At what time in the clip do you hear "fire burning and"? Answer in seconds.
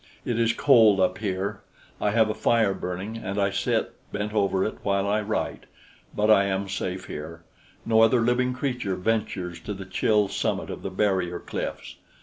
2.33-3.39